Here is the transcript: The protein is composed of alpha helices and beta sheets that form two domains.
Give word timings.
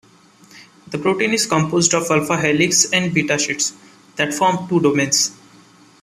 The 0.87 0.97
protein 0.97 1.31
is 1.31 1.45
composed 1.45 1.93
of 1.93 2.09
alpha 2.09 2.35
helices 2.35 2.91
and 2.91 3.13
beta 3.13 3.37
sheets 3.37 3.73
that 4.15 4.33
form 4.33 4.67
two 4.67 4.79
domains. 4.79 5.31